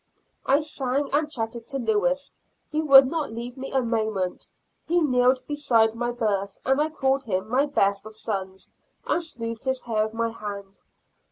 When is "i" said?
0.47-0.61, 6.81-6.89